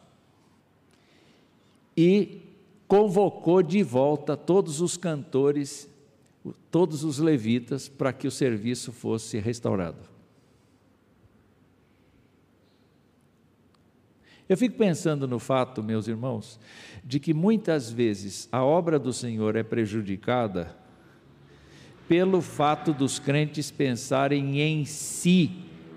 [1.98, 2.42] e
[2.86, 5.90] convocou de volta todos os cantores,
[6.70, 10.17] todos os levitas, para que o serviço fosse restaurado.
[14.48, 16.58] Eu fico pensando no fato, meus irmãos,
[17.04, 20.74] de que muitas vezes a obra do Senhor é prejudicada
[22.08, 25.50] pelo fato dos crentes pensarem em si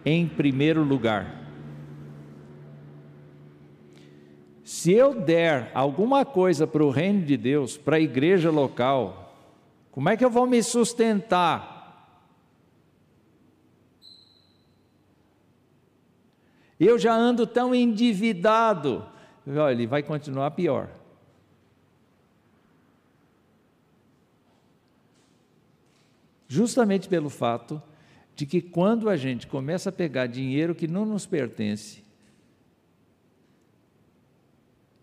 [0.06, 1.40] em primeiro lugar.
[4.64, 9.22] Se eu der alguma coisa para o reino de Deus, para a igreja local,
[9.92, 11.81] como é que eu vou me sustentar?
[16.84, 19.08] Eu já ando tão endividado.
[19.46, 20.90] Olha, ele vai continuar pior.
[26.48, 27.80] Justamente pelo fato
[28.36, 32.04] de que quando a gente começa a pegar dinheiro que não nos pertence,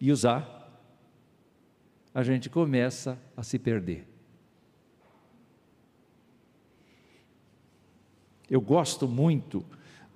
[0.00, 0.68] e usar,
[2.12, 4.04] a gente começa a se perder.
[8.50, 9.64] Eu gosto muito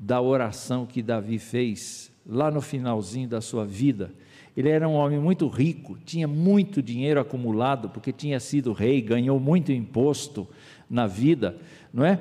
[0.03, 4.13] da oração que Davi fez lá no finalzinho da sua vida.
[4.57, 9.39] Ele era um homem muito rico, tinha muito dinheiro acumulado, porque tinha sido rei, ganhou
[9.39, 10.49] muito imposto
[10.91, 11.57] na vida,
[11.95, 12.19] não é?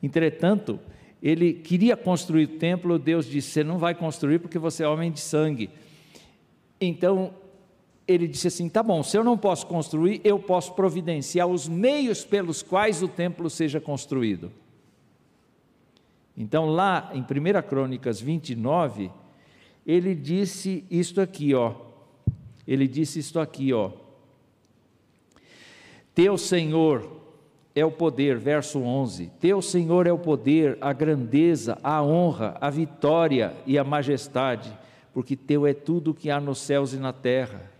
[0.00, 0.78] Entretanto,
[1.20, 5.10] ele queria construir o templo, Deus disse: Você não vai construir porque você é homem
[5.10, 5.70] de sangue.
[6.80, 7.34] Então
[8.06, 12.24] ele disse assim: tá bom, se eu não posso construir, eu posso providenciar os meios
[12.24, 14.52] pelos quais o templo seja construído.
[16.38, 19.10] Então, lá em 1 Crônicas 29,
[19.84, 21.74] ele disse isto aqui, ó.
[22.66, 23.90] Ele disse isto aqui, ó.
[26.14, 27.20] Teu Senhor
[27.74, 29.32] é o poder, verso 11.
[29.40, 34.72] Teu Senhor é o poder, a grandeza, a honra, a vitória e a majestade
[35.18, 37.72] porque teu é tudo o que há nos céus e na terra.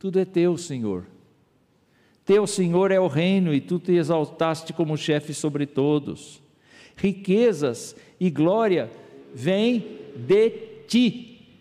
[0.00, 1.06] Tudo é teu, Senhor.
[2.24, 6.42] Teu, Senhor, é o reino e tu te exaltaste como chefe sobre todos.
[6.96, 8.90] Riquezas e glória
[9.34, 10.50] vêm de
[10.88, 11.58] ti,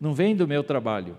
[0.00, 1.16] não vem do meu trabalho,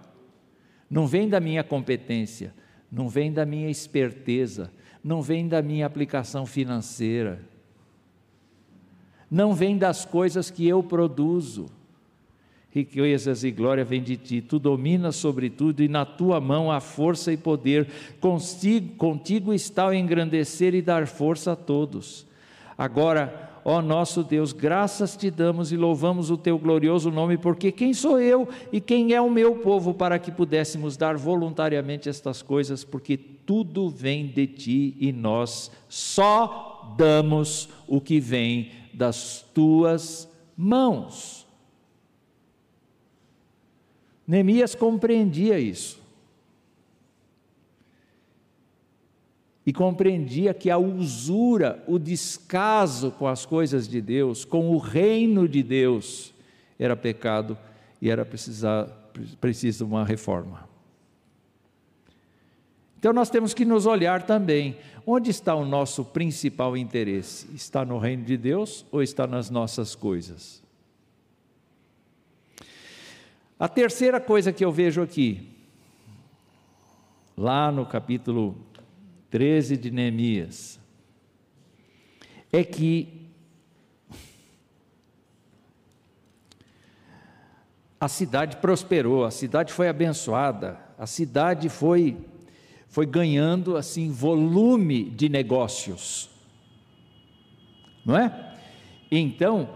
[0.89, 2.53] não vem da minha competência,
[2.91, 4.71] não vem da minha esperteza,
[5.03, 7.51] não vem da minha aplicação financeira
[9.31, 11.67] não vem das coisas que eu produzo.
[12.69, 16.81] riquezas e glória vêm de ti, tu dominas sobre tudo, e na tua mão há
[16.81, 17.87] força e poder,
[18.19, 22.27] contigo, contigo está o engrandecer e dar força a todos.
[22.81, 27.93] Agora, ó nosso Deus, graças te damos e louvamos o teu glorioso nome, porque quem
[27.93, 32.83] sou eu e quem é o meu povo para que pudéssemos dar voluntariamente estas coisas,
[32.83, 40.27] porque tudo vem de ti e nós só damos o que vem das tuas
[40.57, 41.45] mãos.
[44.25, 46.00] Neemias compreendia isso.
[49.65, 55.47] E compreendia que a usura, o descaso com as coisas de Deus, com o reino
[55.47, 56.33] de Deus,
[56.79, 57.57] era pecado
[58.01, 58.85] e era precisar,
[59.39, 60.67] preciso uma reforma.
[62.97, 64.77] Então nós temos que nos olhar também.
[65.05, 67.47] Onde está o nosso principal interesse?
[67.55, 70.61] Está no reino de Deus ou está nas nossas coisas?
[73.59, 75.49] A terceira coisa que eu vejo aqui,
[77.37, 78.55] lá no capítulo
[79.31, 80.79] 13 de Neemias,
[82.51, 83.29] é que
[87.99, 92.17] a cidade prosperou, a cidade foi abençoada, a cidade foi
[92.89, 96.29] foi ganhando assim volume de negócios.
[98.05, 98.53] Não é?
[99.09, 99.69] Então,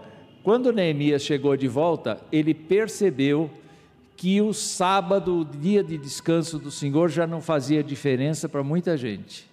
[0.44, 3.50] quando Neemias chegou de volta, ele percebeu
[4.18, 8.98] que o sábado, o dia de descanso do Senhor, já não fazia diferença para muita
[8.98, 9.50] gente.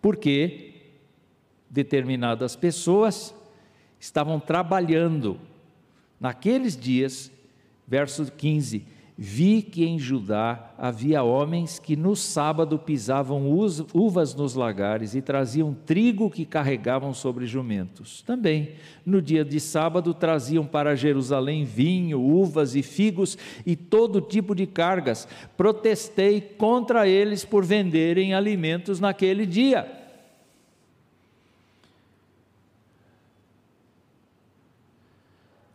[0.00, 0.74] Porque
[1.68, 3.34] determinadas pessoas
[3.98, 5.38] estavam trabalhando
[6.20, 7.30] naqueles dias,
[7.86, 8.86] verso 15,
[9.18, 13.48] Vi que em Judá havia homens que no sábado pisavam
[13.94, 18.20] uvas nos lagares e traziam trigo que carregavam sobre jumentos.
[18.20, 18.74] Também,
[19.06, 24.66] no dia de sábado, traziam para Jerusalém vinho, uvas e figos e todo tipo de
[24.66, 25.26] cargas.
[25.56, 29.90] Protestei contra eles por venderem alimentos naquele dia.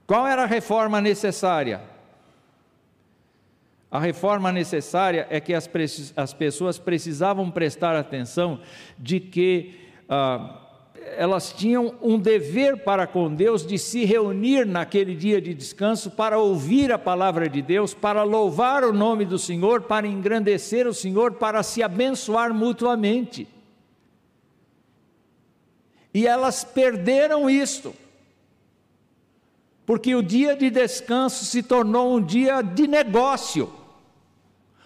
[0.06, 1.91] Qual era a reforma necessária?
[3.92, 5.70] A reforma necessária é que as,
[6.16, 8.62] as pessoas precisavam prestar atenção
[8.98, 9.76] de que
[10.08, 10.62] ah,
[11.18, 16.40] elas tinham um dever para com Deus de se reunir naquele dia de descanso para
[16.40, 21.34] ouvir a palavra de Deus, para louvar o nome do Senhor, para engrandecer o Senhor,
[21.34, 23.46] para se abençoar mutuamente.
[26.14, 27.94] E elas perderam isto,
[29.86, 33.81] porque o dia de descanso se tornou um dia de negócio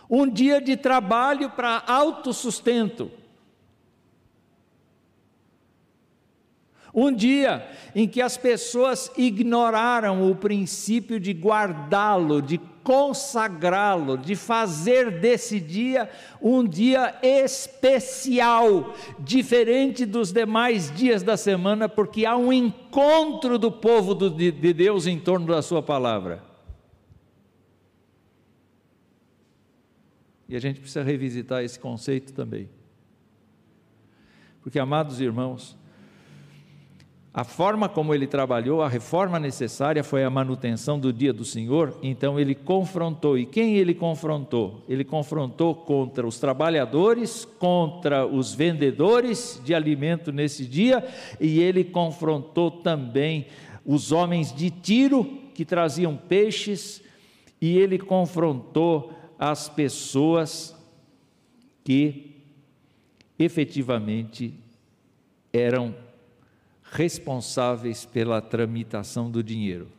[0.10, 3.12] um dia de trabalho para autossustento.
[6.93, 15.20] Um dia em que as pessoas ignoraram o princípio de guardá-lo, de consagrá-lo, de fazer
[15.20, 16.10] desse dia
[16.41, 24.14] um dia especial, diferente dos demais dias da semana, porque há um encontro do povo
[24.14, 26.55] de Deus em torno da Sua palavra.
[30.48, 32.70] E a gente precisa revisitar esse conceito também.
[34.62, 35.78] Porque, amados irmãos,
[37.38, 42.00] a forma como ele trabalhou, a reforma necessária foi a manutenção do dia do Senhor,
[42.02, 43.38] então ele confrontou.
[43.38, 44.86] E quem ele confrontou?
[44.88, 51.06] Ele confrontou contra os trabalhadores, contra os vendedores de alimento nesse dia,
[51.38, 53.48] e ele confrontou também
[53.86, 57.04] os homens de Tiro que traziam peixes,
[57.60, 60.76] e ele confrontou as pessoas
[61.84, 62.36] que
[63.38, 64.54] efetivamente
[65.52, 65.96] eram
[66.84, 69.92] responsáveis pela tramitação do dinheiro.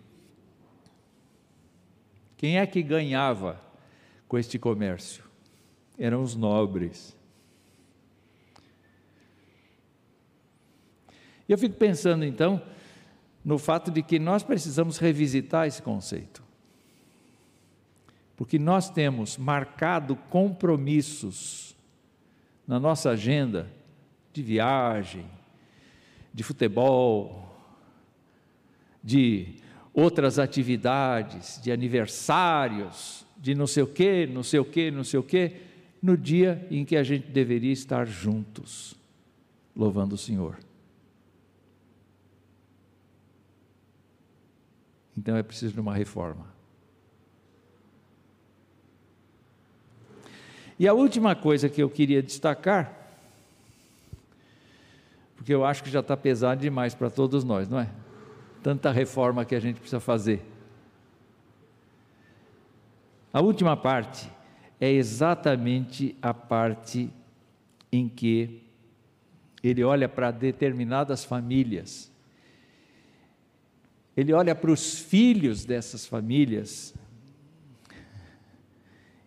[2.37, 3.61] Quem é que ganhava
[4.29, 5.25] com este comércio?
[5.99, 7.17] Eram os nobres.
[11.49, 12.61] Eu fico pensando então
[13.45, 16.46] no fato de que nós precisamos revisitar esse conceito
[18.37, 21.75] porque nós temos marcado compromissos
[22.67, 23.71] na nossa agenda
[24.33, 25.25] de viagem,
[26.35, 27.57] de futebol,
[29.03, 29.55] de
[29.95, 35.19] outras atividades, de aniversários, de não sei o quê, não sei o quê, não sei
[35.19, 35.57] o quê,
[36.03, 38.95] no dia em que a gente deveria estar juntos,
[39.75, 40.59] louvando o Senhor.
[45.17, 46.56] Então é preciso de uma reforma.
[50.79, 52.93] E a última coisa que eu queria destacar,
[55.37, 57.89] porque eu acho que já está pesado demais para todos nós, não é?
[58.67, 60.43] tanta reforma que a gente precisa fazer.
[63.33, 64.29] A última parte
[64.81, 67.09] é exatamente a parte
[67.93, 68.61] em que
[69.63, 72.11] ele olha para determinadas famílias,
[74.17, 76.93] ele olha para os filhos dessas famílias,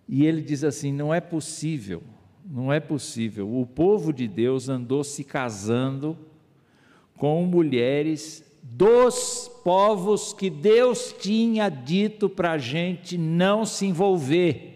[0.10, 2.03] e ele diz assim: não é possível,
[2.43, 3.57] não é possível.
[3.57, 6.18] O povo de Deus andou se casando
[7.16, 14.70] com mulheres dos povos que Deus tinha dito para a gente não se envolver.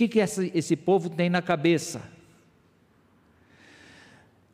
[0.00, 2.02] que, que esse, esse povo tem na cabeça?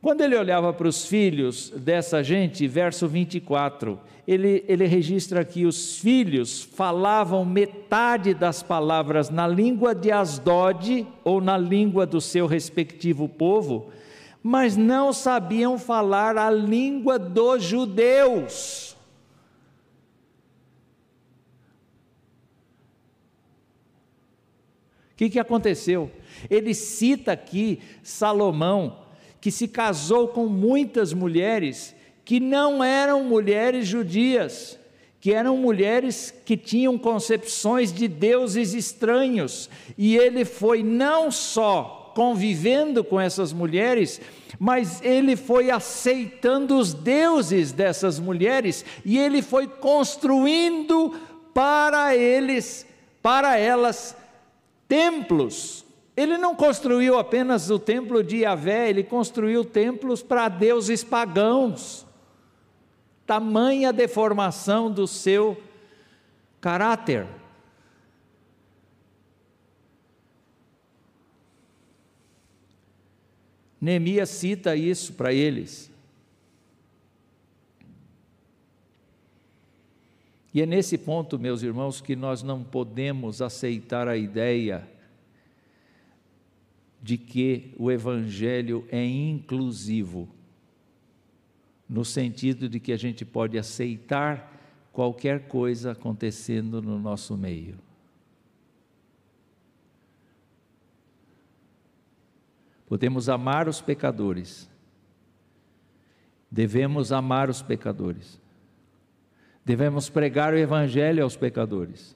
[0.06, 5.98] Quando ele olhava para os filhos dessa gente, verso 24, ele, ele registra que os
[5.98, 13.28] filhos falavam metade das palavras na língua de Asdod ou na língua do seu respectivo
[13.28, 13.90] povo,
[14.40, 18.96] mas não sabiam falar a língua dos judeus.
[25.10, 26.12] O que, que aconteceu?
[26.48, 29.04] Ele cita aqui Salomão,
[29.40, 34.78] que se casou com muitas mulheres que não eram mulheres judias,
[35.20, 43.04] que eram mulheres que tinham concepções de deuses estranhos, e ele foi não só convivendo
[43.04, 44.20] com essas mulheres,
[44.58, 51.14] mas ele foi aceitando os deuses dessas mulheres e ele foi construindo
[51.52, 52.86] para eles,
[53.22, 54.16] para elas
[54.88, 55.85] templos.
[56.16, 62.06] Ele não construiu apenas o templo de Yahvé, ele construiu templos para deuses pagãos.
[63.26, 65.60] Tamanha deformação do seu
[66.58, 67.26] caráter.
[73.78, 75.90] Neemias cita isso para eles.
[80.54, 84.95] E é nesse ponto, meus irmãos, que nós não podemos aceitar a ideia
[87.06, 90.28] de que o Evangelho é inclusivo,
[91.88, 94.52] no sentido de que a gente pode aceitar
[94.92, 97.78] qualquer coisa acontecendo no nosso meio.
[102.88, 104.68] Podemos amar os pecadores,
[106.50, 108.40] devemos amar os pecadores
[109.66, 112.15] Devemos pregar o Evangelho aos pecadores.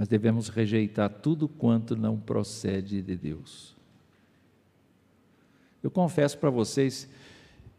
[0.00, 3.76] Mas devemos rejeitar tudo quanto não procede de Deus.
[5.82, 7.06] Eu confesso para vocês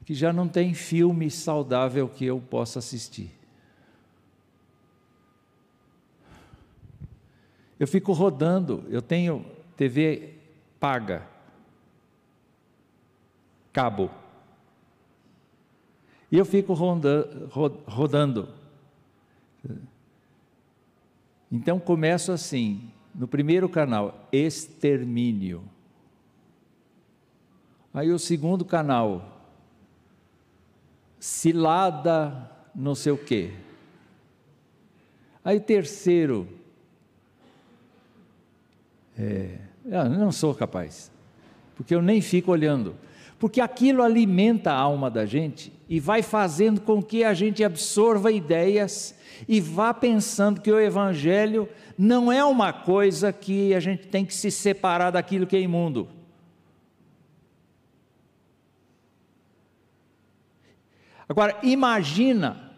[0.06, 3.32] que já não tem filme saudável que eu possa assistir.
[7.80, 9.44] Eu fico rodando, eu tenho
[9.76, 10.36] TV
[10.80, 11.28] paga,
[13.74, 14.12] cabo.
[16.32, 18.48] E eu fico rodando.
[21.52, 25.64] Então começo assim, no primeiro canal, extermínio.
[27.94, 29.50] Aí o segundo canal,
[31.20, 33.54] cilada não sei o quê.
[35.44, 36.48] Aí terceiro,
[39.18, 41.12] é, eu não sou capaz,
[41.76, 42.96] porque eu nem fico olhando
[43.42, 48.32] porque aquilo alimenta a alma da gente e vai fazendo com que a gente absorva
[48.32, 49.18] ideias
[49.48, 51.68] e vá pensando que o Evangelho
[51.98, 56.08] não é uma coisa que a gente tem que se separar daquilo que é imundo.
[61.28, 62.72] Agora, imagina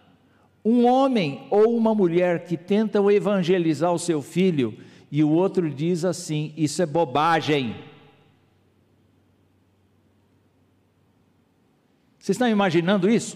[0.64, 4.78] um homem ou uma mulher que tentam evangelizar o seu filho
[5.11, 7.91] e o outro diz assim: Isso é bobagem.
[12.24, 13.36] Vocês estão imaginando isso?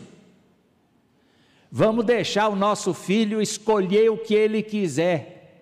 [1.70, 5.62] Vamos deixar o nosso filho escolher o que ele quiser.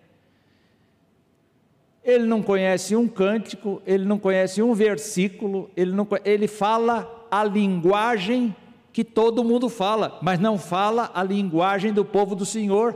[2.04, 7.44] Ele não conhece um cântico, ele não conhece um versículo, ele, não, ele fala a
[7.44, 8.56] linguagem
[8.94, 12.96] que todo mundo fala, mas não fala a linguagem do povo do Senhor.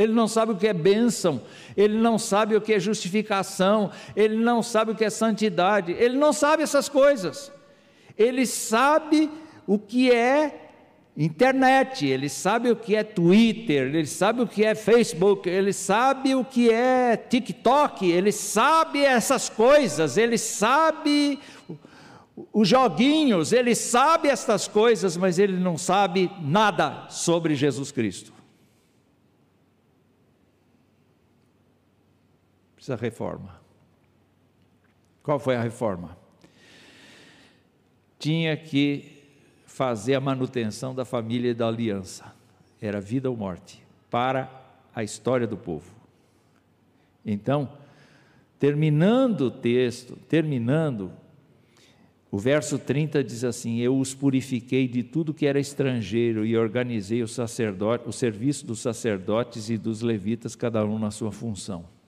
[0.00, 1.42] Ele não sabe o que é bênção,
[1.76, 6.16] ele não sabe o que é justificação, ele não sabe o que é santidade, ele
[6.16, 7.52] não sabe essas coisas.
[8.16, 9.30] Ele sabe
[9.66, 10.70] o que é
[11.14, 16.34] internet, ele sabe o que é Twitter, ele sabe o que é Facebook, ele sabe
[16.34, 21.38] o que é TikTok, ele sabe essas coisas, ele sabe
[22.54, 28.39] os joguinhos, ele sabe estas coisas, mas ele não sabe nada sobre Jesus Cristo.
[32.80, 33.60] Precisa reforma.
[35.22, 36.16] Qual foi a reforma?
[38.18, 39.18] Tinha que
[39.66, 42.34] fazer a manutenção da família e da aliança.
[42.80, 44.50] Era vida ou morte para
[44.94, 45.90] a história do povo.
[47.24, 47.70] Então,
[48.58, 51.12] terminando o texto, terminando,
[52.30, 57.22] o verso 30 diz assim: Eu os purifiquei de tudo que era estrangeiro e organizei
[57.22, 61.99] o, sacerdote, o serviço dos sacerdotes e dos levitas, cada um na sua função.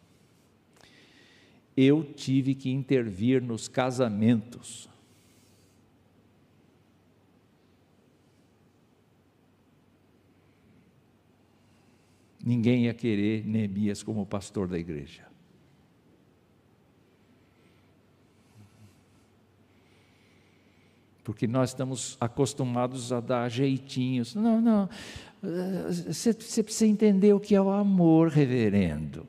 [1.77, 4.89] Eu tive que intervir nos casamentos.
[12.45, 15.33] Ninguém ia querer Neemias como pastor da igreja.
[21.25, 24.35] porque nós estamos acostumados a dar jeitinhos.
[24.35, 24.89] Não, não.
[26.07, 29.27] Você, você precisa entender o que é o amor, reverendo.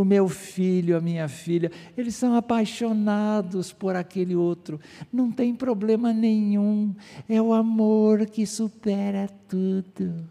[0.00, 4.80] O meu filho, a minha filha, eles são apaixonados por aquele outro.
[5.12, 6.96] Não tem problema nenhum.
[7.28, 10.26] É o amor que supera tudo.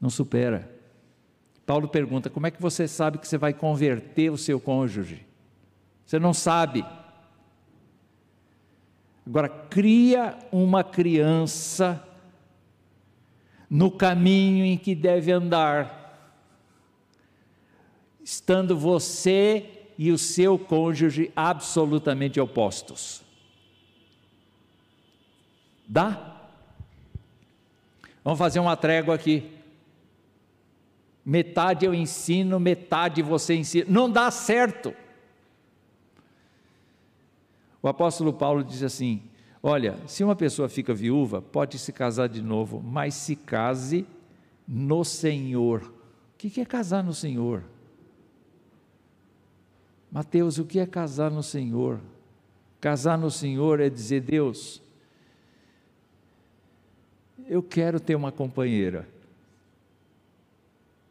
[0.00, 0.72] Não supera.
[1.66, 5.26] Paulo pergunta: como é que você sabe que você vai converter o seu cônjuge?
[6.06, 6.86] Você não sabe.
[9.26, 12.04] Agora, cria uma criança
[13.68, 16.32] no caminho em que deve andar,
[18.22, 23.22] estando você e o seu cônjuge absolutamente opostos.
[25.86, 26.36] Dá?
[28.22, 29.58] Vamos fazer uma trégua aqui
[31.28, 33.84] metade eu ensino, metade você ensina.
[33.86, 34.94] Não dá certo.
[37.82, 39.22] O apóstolo Paulo diz assim:
[39.68, 44.06] Olha, se uma pessoa fica viúva, pode se casar de novo, mas se case
[44.66, 45.82] no Senhor.
[45.82, 47.62] O que é casar no Senhor?
[50.10, 52.00] Mateus, o que é casar no Senhor?
[52.80, 54.80] Casar no Senhor é dizer: Deus,
[57.46, 59.06] eu quero ter uma companheira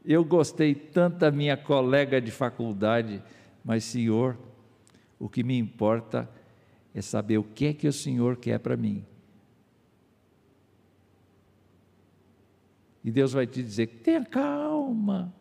[0.07, 3.21] eu gostei tanto da minha colega de faculdade,
[3.63, 4.37] mas, Senhor,
[5.19, 6.29] o que me importa
[6.97, 9.05] é saber o que é que o Senhor quer para mim.
[13.03, 15.31] E Deus vai te dizer: tenha calma.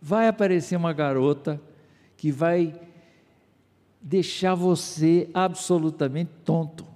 [0.00, 1.60] Vai aparecer uma garota
[2.16, 2.80] que vai
[4.00, 6.86] deixar você absolutamente tonto.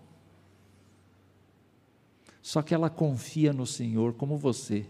[2.41, 4.87] Só que ela confia no Senhor como você.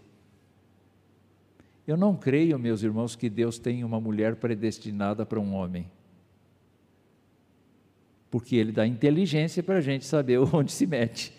[1.84, 5.90] Eu não creio, meus irmãos, que Deus tenha uma mulher predestinada para um homem.
[8.30, 11.32] Porque Ele dá inteligência para a gente saber onde se mete.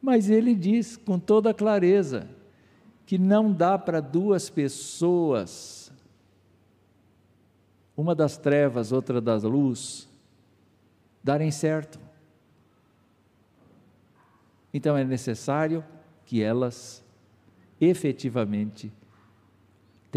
[0.00, 2.28] Mas Ele diz com toda clareza
[3.04, 5.90] que não dá para duas pessoas,
[7.96, 10.08] uma das trevas, outra das luz,
[11.24, 11.98] darem certo.
[14.72, 15.84] Então é necessário
[16.26, 17.04] que elas
[17.80, 18.92] efetivamente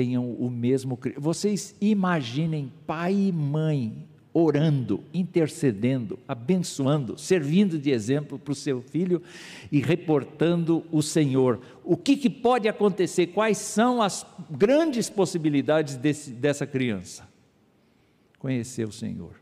[0.01, 0.97] tenham o mesmo.
[1.15, 9.21] Vocês imaginem pai e mãe orando, intercedendo, abençoando, servindo de exemplo para o seu filho
[9.71, 11.59] e reportando o Senhor.
[11.83, 13.27] O que, que pode acontecer?
[13.27, 17.29] Quais são as grandes possibilidades desse, dessa criança?
[18.39, 19.40] Conhecer o Senhor.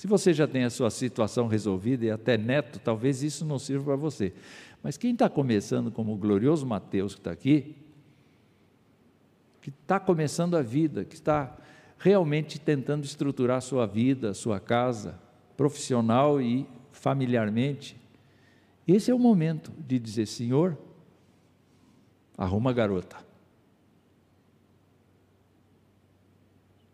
[0.00, 3.84] Se você já tem a sua situação resolvida e até neto, talvez isso não sirva
[3.84, 4.32] para você.
[4.82, 7.76] Mas quem está começando, como o glorioso Mateus que está aqui,
[9.60, 11.54] que está começando a vida, que está
[11.98, 15.20] realmente tentando estruturar a sua vida, a sua casa,
[15.54, 17.94] profissional e familiarmente,
[18.88, 20.78] esse é o momento de dizer: Senhor,
[22.38, 23.18] arruma a garota,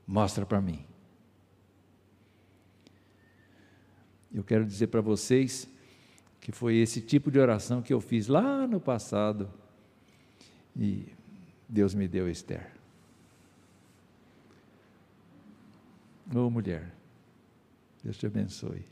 [0.09, 0.96] mostra para mim.
[4.35, 5.69] Eu quero dizer para vocês
[6.41, 9.51] que foi esse tipo de oração que eu fiz lá no passado
[10.77, 11.13] e
[11.69, 12.71] Deus me deu Esther.
[16.35, 16.93] Ô oh, mulher,
[18.03, 18.85] Deus te abençoe.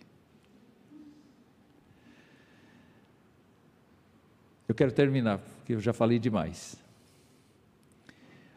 [4.67, 6.77] Eu quero terminar, porque eu já falei demais.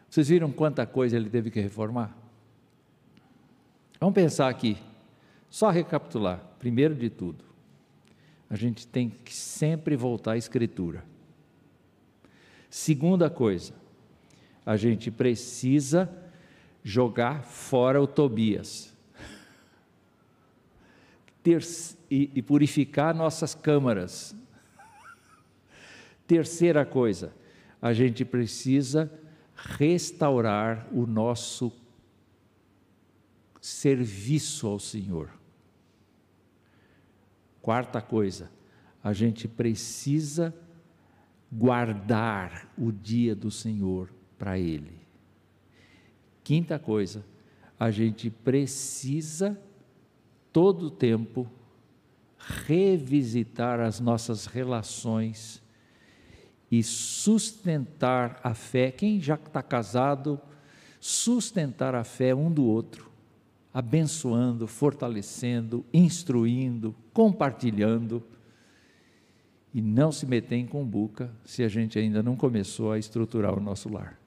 [0.08, 2.16] Vocês viram quanta coisa ele teve que reformar?
[4.00, 4.78] Vamos pensar aqui.
[5.50, 7.44] Só recapitular, primeiro de tudo,
[8.50, 11.04] a gente tem que sempre voltar à Escritura.
[12.70, 13.74] Segunda coisa,
[14.64, 16.10] a gente precisa
[16.84, 18.94] jogar fora o Tobias.
[21.42, 21.62] Ter,
[22.10, 24.34] e, e purificar nossas câmaras.
[26.26, 27.32] Terceira coisa,
[27.80, 29.10] a gente precisa
[29.54, 31.72] restaurar o nosso
[33.60, 35.37] serviço ao Senhor.
[37.60, 38.50] Quarta coisa,
[39.02, 40.54] a gente precisa
[41.50, 44.98] guardar o dia do Senhor para Ele.
[46.44, 47.24] Quinta coisa,
[47.78, 49.58] a gente precisa
[50.52, 51.50] todo tempo
[52.38, 55.62] revisitar as nossas relações
[56.70, 58.90] e sustentar a fé.
[58.90, 60.40] Quem já está casado,
[61.00, 63.07] sustentar a fé um do outro,
[63.78, 68.20] abençoando, fortalecendo, instruindo, compartilhando
[69.72, 73.60] e não se meter em cumbuca se a gente ainda não começou a estruturar o
[73.60, 74.18] nosso lar.